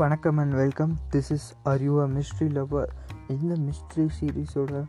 [0.00, 2.90] வணக்கம் and welcome this is are you a mystery lover
[3.28, 4.82] இந்த mystery சீரீஸோட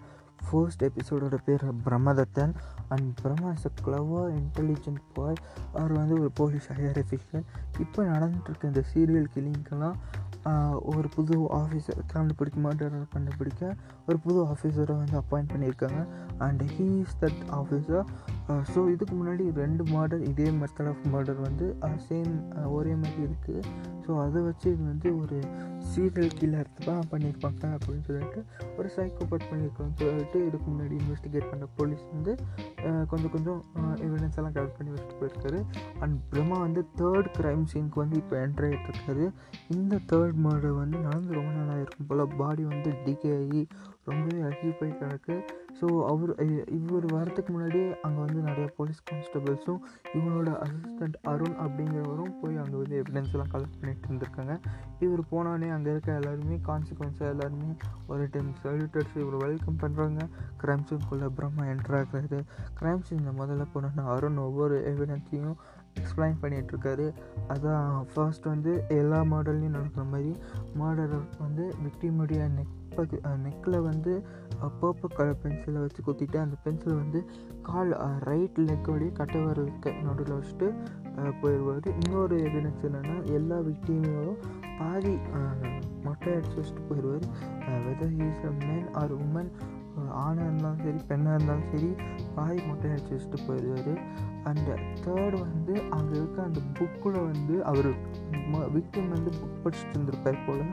[0.46, 2.54] first எபிசோடோட பேர் Brahmadathan.
[2.94, 5.40] And Brahma is a clever intelligent boy
[5.74, 7.46] அவர் வந்து ஒரு போலீஸ் ஹையர் அஃபிஷியல்
[7.80, 9.98] இப்போ நடந்துட்டுருக்க இந்த சீரியல் கிளிங்கெல்லாம்
[10.94, 13.76] ஒரு புது ஆஃபீஸர் கண்டுபிடிக்க மர்டரை கண்டுபிடிக்க
[14.08, 16.02] ஒரு புது ஆஃபீஸரை வந்து அப்பாயிண்ட் பண்ணியிருக்காங்க.
[16.38, 18.06] And he is that officer
[18.72, 21.66] so இதுக்கு முன்னாடி ரெண்டு மாடல் இதே மெத்தட் ஆஃப் மர்டர் வந்து
[22.08, 22.34] சேம்
[22.78, 23.62] ஒரே மாதிரி இருக்குது
[24.06, 25.38] ஸோ அதை வச்சு இது வந்து ஒரு
[25.92, 28.40] சீரியல் கில்லர் தான் பண்ணியிருப்பாங்க அப்படின்னு சொல்லிட்டு
[28.78, 32.34] ஒரு சைக்கோபாட் பண்ணியிருக்காங்கன்னு சொல்லிட்டு இதுக்கு முன்னாடி இன்வெஸ்டிகேட் பண்ண போலீஸ் வந்து
[33.12, 33.62] கொஞ்சம் கொஞ்சம்
[34.08, 35.62] எவிடன்ஸ் எல்லாம் கலெக்ட் பண்ணி வச்சுட்டு போயிருக்காரு.
[36.04, 39.26] அண்ட் பிரம்மா வந்து தேர்ட் க்ரைம் சீனுக்கு வந்து இப்போ என்ட்ரி ஆகிட்டு இருக்காரு.
[39.78, 43.64] இந்த தேர்ட் மர்டர் வந்து நடந்து ரொம்ப நாளாக இருக்கும் போல் பாடி வந்து டிகே ஆகி
[44.08, 45.36] ரொம்பவே அழுகி போய் கிடக்கு.
[45.80, 46.32] ஸோ அவர்
[46.78, 49.80] இவர் வரத்துக்கு முன்னாடி அங்கே வந்து நிறைய போலீஸ் கான்ஸ்டபிள்ஸும்
[50.18, 54.56] இவனோட அசிஸ்டண்ட் அருண் அப்படிங்கிறவரும் போய் அங்கே வந்து எவிடன்ஸ் எல்லாம் கலெக்ட் பண்ணிட்டு இருந்திருக்காங்க.
[55.06, 57.72] இவர் போனானே அங்கே இருக்க எல்லாருமே கான்சிக்வன்ஸாக எல்லாருமே
[58.08, 60.28] ஒரு டைம் சல்யூட்டர்ஸ் இவர் வெல்கம் பண்ணுறாங்க
[60.64, 62.42] க்ரைம் சீன்குள்ளே பிரம்மா என்ட்ராகிறது ஆகுறாரு.
[62.80, 65.58] க்ரைம் சீனில் முதல்ல போனோன்னா அருண் ஒவ்வொரு எவிடன்ஸையும்
[66.00, 67.08] எக்ஸ்பிளைன் பண்ணிகிட்ருக்காரு
[67.48, 70.32] அதான் ஃபர்ஸ்ட் வந்து எல்லா மாடல்லையும் நடக்கிற மாதிரி
[70.80, 74.12] மாடலர் வந்து விக்டிமுடைய நெக் பக்கு நெக்கில் வந்து
[74.82, 77.20] பர்பிள் கலர் பென்சிலை வச்சு குத்திட்டு அந்த பென்சிலை வந்து
[77.62, 77.94] கால்
[78.30, 80.68] ரைட் லெக்கோடைய கட்டை வரலுக்கு நடுவில் வச்சுட்டு
[81.42, 81.88] போயிடுவார்.
[82.04, 84.38] இன்னொரு எவிடன்ஸ் என்னென்னா எல்லா விக்டீமையும்
[84.80, 85.16] பாதி
[86.06, 87.26] மொட்டை அடிச்சு வச்சுட்டு போயிடுவார்.
[87.86, 89.52] Whether he's a man or woman
[90.22, 91.90] ஆணாக இருந்தாலும் சரி பெண்ணாக இருந்தாலும் சரி
[92.36, 93.94] பாய் மொட்டை அடிச்சு வச்சுட்டு போயிடுவார்.
[94.50, 94.70] அண்ட்
[95.06, 97.90] தேர்டு வந்து அங்கே இருக்க அந்த புக்கில் வந்து அவர்
[98.76, 100.66] விக்டிம் வந்து புக் படிச்சுட்டு இருந்திருப்பார் போல்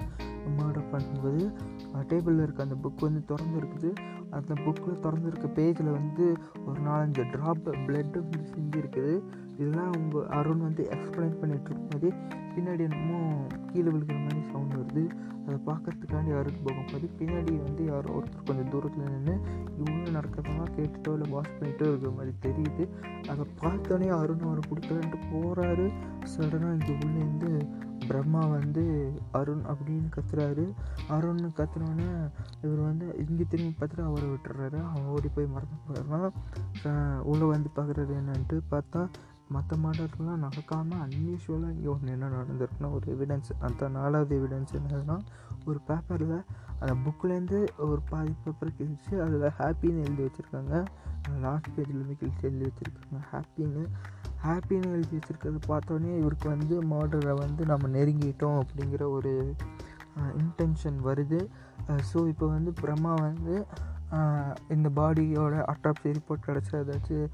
[0.58, 1.42] மர்டர் பண்ணும்போது.
[2.11, 3.91] டேபிளில் இருக்க அந்த புக் வந்து திறந்துருக்குது
[4.36, 6.27] அந்த புக்கில் திறந்துருக்க பேஜில் வந்து
[6.66, 9.14] ஒரு நாலஞ்சு ட்ராப் பிளட்டு வந்து செஞ்சுருக்குது
[9.56, 12.11] இதெல்லாம் அவங்க அருண் வந்து எக்ஸ்பிளைன் பண்ணிகிட்டு இருக்கும்போது
[12.61, 13.19] பின்னாடி என்னமோ
[13.69, 15.03] கீழே விழுகிற மாதிரி சவுண்ட் வருது.
[15.44, 19.34] அதை பார்க்கறதுக்காண்டி அருண் போகும்போது பின்னாடி வந்து யாரோ ஒருத்தர் கொஞ்சம் தூரத்தில் நின்று
[19.79, 22.84] இவ்வளோ நடக்கிறதெல்லாம் கேட்டுட்டோ இல்லை வாஷ் பண்ணிட்டோ இருக்கிற மாதிரி தெரியுது.
[23.33, 25.86] அதை பார்த்தோன்னே அருண் அவரை கொடுக்குறேன்ட்டு போகிறாரு
[26.33, 27.52] சடனாக இங்கே உள்ளேருந்து
[28.08, 28.84] பிரம்மா வந்து
[29.39, 30.67] அருண் அப்படின்னு கத்துறாரு.
[31.17, 32.11] அருண் கத்துனோடனே
[32.64, 34.79] இவர் வந்து இங்கே திரும்பி பார்த்துட்டு அவரை விட்டுறாரு.
[34.90, 36.30] அவன் ஓடி போய் மறந்து போயிடுறான்.
[37.33, 39.02] உள்ளே வந்து பார்க்குறது என்னன்ட்டு பார்த்தா
[39.55, 45.16] மற்ற மாடல்கள்லாம் நடக்காமல் அன்யூஷுவலாக இங்கே ஒன்று என்ன நடந்திருக்குன்னா ஒரு எவிடன்ஸ் அந்த நாலாவது எவிடன்ஸ் என்னதுன்னா
[45.64, 46.36] ஒரு பேப்பரில்
[46.80, 47.58] அந்த புக்லேருந்து
[47.89, 50.74] ஒரு பாதி பேப்பர் கிழிச்சு அதில் ஹாப்பின்னு எழுதி வச்சுருக்காங்க.
[51.44, 53.20] லாஸ்ட் பேஜ்லேருந்து கிழிச்சு எழுதி வச்சுருக்காங்க.
[53.33, 53.83] ஹாப்பின்னு
[54.44, 59.33] ஹாப்பின்னு எழுதி வச்சுருக்கிறது பார்த்தோன்னே இவருக்கு வந்து மர்டரை வந்து நம்ம நெருங்கிட்டோம் அப்படிங்கிற ஒரு
[60.42, 61.40] இன்டென்ஷன் வருது.
[62.10, 63.55] ஸோ இப்போ வந்து பிரம்மா வந்து
[64.74, 67.28] இந்த பாடியோட அட்டாப்சி ரிப்போர்ட் கிடச்சா ஏதாச்சும்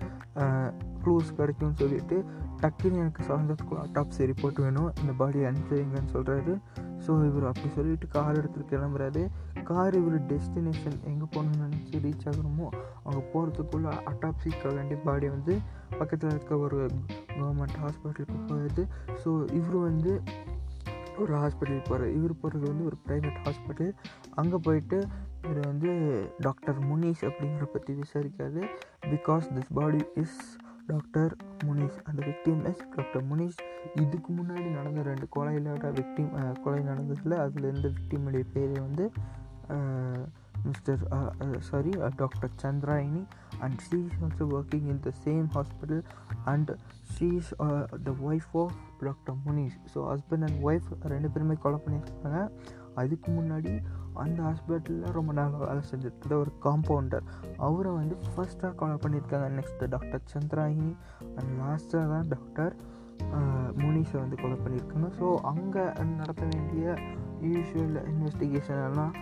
[1.02, 2.16] க்ளூஸ் கிடைக்கும்னு சொல்லிட்டு
[2.62, 4.90] டக்குன்னு எனக்கு சாயந்தரத்துக்குள்ள அட்டாப்சி ரிப்போர்ட் வேணும்.
[5.00, 6.54] இந்த பாடியை அனுப்பிச்சுங்கன்னு சொல்கிறாரு
[7.04, 9.22] ஸோ இவர் அப்படி சொல்லிட்டு கார் எடுத்துகிட்டு கிளம்புறாரு.
[9.70, 12.68] கார் இவர் டெஸ்டினேஷன் எங்கே போகணும்னு நினச்சி ரீச் ஆகணுமோ
[13.06, 15.54] அங்கே போகிறதுக்குள்ளே அட்டாப்சிக்காக வேண்டிய பாடி வந்து
[15.98, 16.80] பக்கத்தில் இருக்க ஒரு
[17.36, 18.84] கவர்மெண்ட் ஹாஸ்பிட்டலுக்கு போயிடுது.
[19.22, 20.14] ஸோ இவர் வந்து
[21.18, 23.92] ஒரு ஹாஸ்பிட்டல் போகிறார் இவர் போகிறது வந்து ஒரு ப்ரைவேட் ஹாஸ்பிட்டல்
[24.34, 24.98] அங்கே போயிட்டு
[25.42, 25.90] இவர் வந்து
[26.38, 28.62] டாக்டர் முனீஷ் அப்படிங்கிற பற்றி விசாரிக்காது
[29.06, 30.38] because this body is
[30.86, 31.32] doctor
[31.66, 33.60] Munish அந்த விக்டீம் இஸ் டாக்டர் முனீஷ்
[33.94, 36.32] இதுக்கு முன்னாடி நடந்த ரெண்டு கொலையிலோட விக்டீம்
[36.64, 39.06] கொலை நடந்ததில் அதில் இருந்த விக்டீமுடைய பேர் வந்து
[40.64, 41.02] mister
[41.60, 43.22] sorry doctor Chandrayini
[43.64, 46.02] and she is also working in the same hospital
[46.52, 46.70] and
[47.14, 47.52] she is
[48.08, 52.42] the wife of doctor Munish so husband and wife ரெண்டு பேருமே கொலை பண்ணியிருக்காங்க.
[53.00, 53.72] அதுக்கு முன்னாடி
[54.22, 57.24] அந்த ஹாஸ்பிட்டலில் ரொம்ப நாள் வேலை செஞ்சுட்டு ஒரு காம்பவுண்டர்
[57.66, 59.48] அவரை வந்து ஃபர்ஸ்ட்டாக கொலை பண்ணியிருக்காங்க.
[59.58, 60.92] நெக்ஸ்ட் டாக்டர் சந்திராயினி
[61.36, 62.74] அண்ட் லாஸ்ட்டாக தான் டாக்டர்
[63.82, 65.08] முனீஷை வந்து கொலை பண்ணியிருக்காங்க.
[65.18, 65.84] ஸோ அங்கே
[66.20, 66.86] நடத்த வேண்டிய
[67.50, 69.12] யூஷுவல் இன்வெஸ்டிகேஷன் எல்லாம்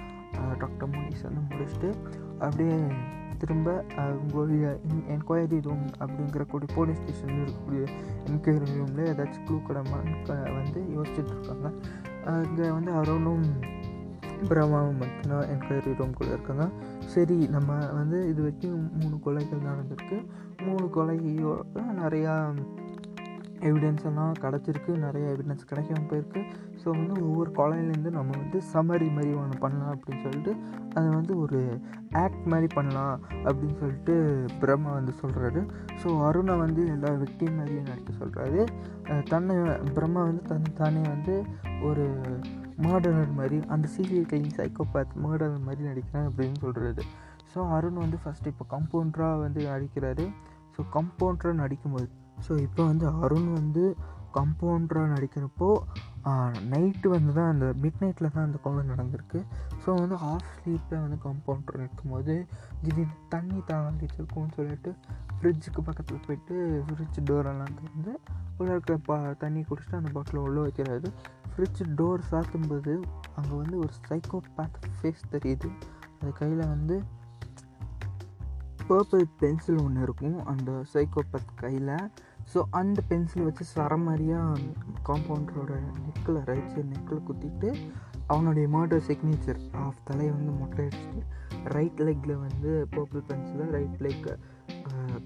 [0.63, 1.91] டாக்டர் முனீஷ் வந்து முடிச்சுட்டு
[2.45, 2.79] அப்படியே
[3.39, 3.85] திரும்ப
[4.21, 4.65] உங்களுடைய
[5.15, 7.83] என்கொயரி ரூம் அப்படிங்கிற கூடிய போலீஸ் ஸ்டேஷனில் இருக்கக்கூடிய
[8.31, 10.17] என்கொயரி ரூமில் ஏதாச்சும் க்ளூ கிடமான்னு
[10.59, 11.71] வந்து யோசிச்சுட்ருக்காங்க.
[12.33, 13.47] அங்கே வந்து அருணும்
[14.49, 16.65] பிரமாவும் மட்டும்தான் என்கொயரி ரூம்குள்ளே இருக்காங்க.
[17.15, 20.19] சரி நம்ம வந்து இது வரைக்கும் மூணு கொலைகள் நடந்திருக்கு.
[20.67, 22.35] மூணு கொலையோட நிறையா
[23.69, 24.93] எவிடன்ஸ் எல்லாம் கிடச்சிருக்கு.
[25.05, 26.41] நிறைய எவிடன்ஸ் கிடைக்காம போயிருக்கு.
[26.81, 30.53] ஸோ வந்து ஒவ்வொரு கொலையிலேருந்து நம்ம வந்து சம்மரி மாதிரி ஒன்று பண்ணலாம் அப்படின்னு சொல்லிட்டு
[30.97, 31.61] அதை வந்து ஒரு
[32.23, 33.15] ஆக்ட் மாதிரி பண்ணலாம்
[33.47, 34.15] அப்படின்னு சொல்லிட்டு
[34.63, 35.63] பிரம்மா வந்து சொல்கிறாரு
[36.03, 38.61] ஸோ அருணை வந்து எல்லா விக்டிம் மாதிரியும் நடிக்க சொல்கிறாரு
[39.33, 39.57] தன்னை
[39.99, 41.37] பிரம்மா வந்து தன் தானே வந்து
[41.89, 42.05] ஒரு
[42.87, 47.03] மர்டனர் மாதிரி அந்த சீரியல் கிளிங் சைக்கோபாத் மர்டனர் மாதிரி நடிக்கிறேன் அப்படின்னு சொல்கிறது
[47.53, 50.25] ஸோ அருண் வந்து ஃபஸ்ட்டு இப்போ கம்பவுண்டராக வந்து நடிக்கிறாரு.
[50.77, 52.07] ஸோ கம்பவுண்டராக நடிக்கும்போது
[52.47, 53.85] ஸோ இப்போ வந்து அருண் வந்து
[54.37, 55.69] கம்பவுண்டராக நடிக்கிறப்போ
[56.73, 59.41] நைட்டு வந்து தான் அந்த மிட் நைட்டில் தான் அந்த கொலை நடந்திருக்கு.
[59.83, 62.35] ஸோ வந்து ஆஃப் ஸ்லீப்பில் வந்து கம்பவுண்டர் இருக்கும்போது
[62.85, 64.93] திடீர்னு தண்ணி தாண்டிச்சிருக்கும்னு சொல்லிட்டு
[65.35, 66.55] ஃப்ரிட்ஜுக்கு பக்கத்தில் போயிட்டு
[66.87, 68.15] ஃப்ரிட்ஜ் டோரெல்லாம் திறந்து
[68.59, 71.09] உள்ள இருக்கிற பா தண்ணி குடிச்சிட்டு அந்த பாட்டில் உள்ளே வைக்கிறாரு
[71.51, 72.93] ஃப்ரிட்ஜ் டோர் சாத்தும்போது
[73.39, 75.71] அங்கே வந்து ஒரு சைக்கோ பேத் ஃபேஸ் தெரியுது.
[76.21, 76.97] அது கையில் வந்து
[78.89, 80.39] பர்பிள் பென்சில் ஒன்று இருக்கும்.
[80.53, 81.93] அந்த சைக்கோபத் கையில்
[82.53, 84.73] ஸோ அந்த பென்சில் வச்சு சரமாரியாக
[85.09, 85.73] காம்பவுண்டரோட
[86.05, 87.71] நெக்கில் ரைட் சைடு நெக்கில் குத்திட்டு
[88.33, 91.23] அவனுடைய மர்டர் சிக்னேச்சர் ஆஃப் தலையை வந்து மொட்டை அடிச்சுட்டு
[91.75, 94.29] ரைட் லெக்கில் வந்து பர்பிள் பென்சிலை ரைட் லெக்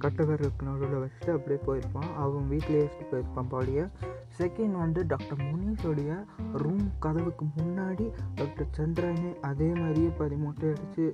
[0.03, 2.09] கட்டவருக்கு நடுவில் வச்சுட்டு அப்படியே போயிருப்பான்.
[2.23, 3.85] அவன் வீட்டிலே வச்சுட்டு போயிருப்பான் பாடியை.
[4.39, 6.13] செகண்ட் வந்து டாக்டர் முனீஸோடைய
[6.63, 8.07] ரூம் கதவுக்கு முன்னாடி
[8.41, 11.07] டாக்டர் சந்திரனே அதே மாதிரியே பதி மொட்டை அடித்து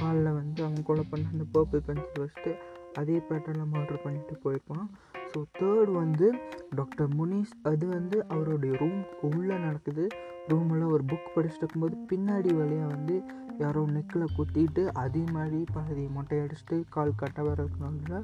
[0.00, 2.52] காலில் வந்து அவங்க கொலை பண்ண அந்த பர்பிள் பென்சில் வச்சுட்டு
[3.00, 4.86] அதே பேட்டர்னில் மர்டர் பண்ணிட்டு போயிருப்பான்.
[5.30, 6.26] ஸோ தேர்ட் வந்து
[6.74, 10.04] டாக்டர் முனீஸ் அது வந்து அவருடைய ரூம் உள்ளே நடக்குது.
[10.48, 13.16] ரூமில் ஒரு புக் படிச்சுட்டு இருக்கும்போது பின்னாடி வழியாக வந்து
[13.58, 18.22] யாரோ நெக்கில் குத்திட்டு அதே மாதிரி பாதி மொட்டை அடிச்சுட்டு கால் கட்ட வரதுனால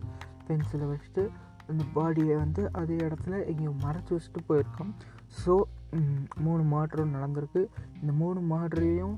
[0.49, 1.25] பென்சிலை வச்சுட்டு
[1.67, 4.93] அந்த பாடியை வந்து அதே இடத்துல எங்கேயோ மறைச்சி வச்சுட்டு போயிருக்கோம்
[5.41, 5.55] ஸோ
[6.41, 7.63] மூணு மாற்றம் நடந்திருக்கு.
[8.01, 9.17] இந்த மூணு மாடரையும்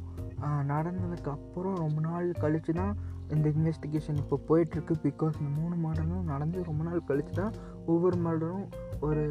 [0.72, 2.94] நடந்ததுக்கு அப்புறம் ரொம்ப நாள் கழித்து தான்
[3.36, 4.94] இந்த இன்வெஸ்டிகேஷன் இப்போ போயிட்டுருக்கு.
[5.06, 7.56] பிகாஸ் இந்த மூணு மாடலும் நடந்து ரொம்ப நாள் கழித்து தான்
[7.92, 8.64] ஒவ்வொரு மாடலும்
[9.08, 9.24] ஒரு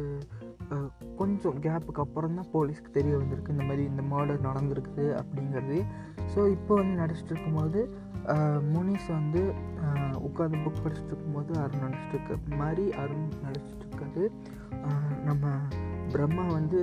[1.20, 3.54] கொஞ்சம் கேப்புக்கு அப்புறம் தான் போலீஸ்க்கு தெரிய வந்திருக்கு.
[3.54, 5.78] இந்த மாதிரி இந்த மர்டர் நடந்திருக்குது அப்படிங்கிறது.
[6.32, 7.80] ஸோ இப்போ வந்து நடிச்சிட்டு இருக்கும்போது
[8.74, 9.42] முனிஸ் வந்து
[10.26, 14.24] உட்காந்து புக் படிச்சுட்டு இருக்கும்போது அருண் நடிச்சிட்டு இருக்க மாதிரி அருண் நடிச்சிட்டு இருக்காரு
[15.28, 15.52] நம்ம
[16.12, 16.80] பிரம்மா வந்து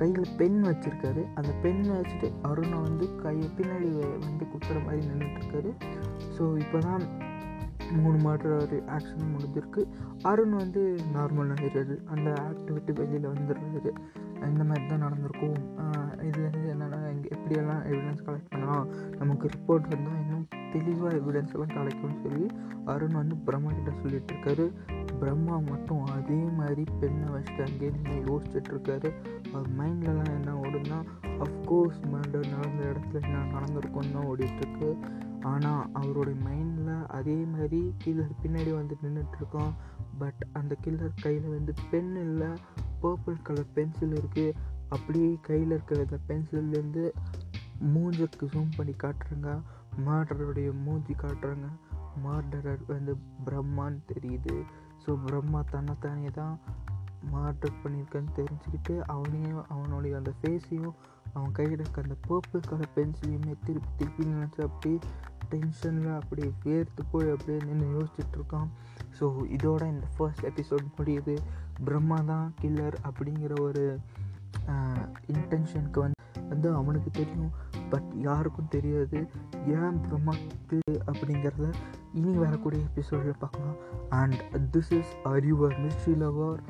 [0.00, 1.22] கையில் பென் வச்சுருக்காரு.
[1.38, 3.88] அந்த பெண்ணை வச்சுட்டு அருணை வந்து கையை பின்னாடி
[4.26, 5.72] வந்து குத்துற மாதிரி நின்றுட்டுருக்காரு
[6.36, 7.04] ஸோ இப்போ தான்
[8.02, 9.82] மூணு மாற்ற ஒரு ஆக்ஷன் முடிஞ்சிருக்கு.
[10.30, 10.82] அருண் வந்து
[11.16, 13.92] நார்மல் ஆகிடுறாரு அந்த ஆக்ட் விட்டு வெளியில் வந்துடுறாரு.
[14.50, 15.58] இந்த மாதிரி தான் நடந்திருக்கும்
[16.28, 18.86] இதுலேருந்து என்னென்னா எங்கே எப்படியெல்லாம் எவிடன்ஸ் கலெக்ட் பண்ணலாம்?
[19.20, 22.46] நமக்கு ரிப்போர்ட் வந்தால் இன்னும் தெளிவாக எவிடன்ஸ் எல்லாம் கிடைக்கும்னு சொல்லி
[22.92, 24.66] அருண் வந்து பிரம்மா கிட்ட சொல்லிட்டு இருக்காரு.
[25.20, 29.10] பிரம்மா மட்டும் அதே மாதிரி பெண்ணை வச்சுட்டு அங்கேயே நின்று யோசிச்சுட்டு இருக்காரு.
[29.52, 30.98] அவர் மைண்ட்லலாம் என்ன ஓடுனா
[31.44, 34.90] அஃப்கோர்ஸ் மர்டர் நடந்த இடத்துல என்ன நடந்திருக்கும்னு தான் ஓடிட்டுருக்கு
[35.52, 39.72] ஆனால் அவருடைய மைண்டில் அதே மாதிரி கில்லர் பின்னாடி வந்து நின்றுட்டுருக்கோம்
[40.18, 42.50] பட் அந்த கில்லர் கையில் வந்து பென் இல்லை.
[43.02, 44.54] பர்பிள் கலர் பென்சில் இருக்குது
[44.94, 47.04] அப்படியே கையில் இருக்கிற அந்த பென்சில்லேருந்து
[47.94, 49.48] மூஞ்சுக்கு ஜூம் பண்ணி காட்டுறாங்க.
[50.06, 51.68] மார்டருடைய மூஞ்சி காட்டுறாங்க.
[52.24, 53.12] மார்டரர் வந்து
[53.46, 54.56] பிரம்மான்னு தெரியுது.
[55.04, 56.56] ஸோ பிரம்மா தன்னைத்தானே தான்
[57.32, 60.96] மார்டர் பண்ணியிருக்கேன்னு தெரிஞ்சுக்கிட்டு அவனையும் அவனுடைய அந்த ஃபேஸையும்
[61.34, 64.98] அவன் கையில் இருக்க அந்த பர்பிள் கலர் பென்சிலையுமே திருப்பி திருப்பி நினச்சி அப்படியே
[65.52, 68.68] டென்ஷனில் அப்படியே வேர்த்து போய் அப்படியே நின்று யோசிச்சுட்ருக்கான்
[69.18, 69.24] ஸோ
[69.56, 71.34] இதோட இந்த ஃபர்ஸ்ட் எபிசோட் முடியுது.
[71.84, 73.84] பிரம்மா தான் கில்லர் அப்படிங்கிற ஒரு
[75.34, 77.52] இன்டென்ஷனுக்கு வந்து வந்து அவனுக்கு தெரியும்.
[77.92, 79.18] பட் யாருக்கும் தெரியாது.
[79.80, 80.80] ஏன் பிரம்மாக்கு
[81.10, 81.66] அப்படிங்கிறத
[82.20, 83.78] இனி வரக்கூடிய எபிசோடில் பார்க்கலாம்.
[84.20, 84.40] And
[84.74, 86.60] this is are your mystery lover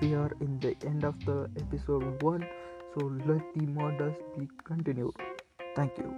[0.00, 2.44] we are in the end of the episode one
[2.94, 5.10] so let the murders be continue
[5.78, 6.08] thank you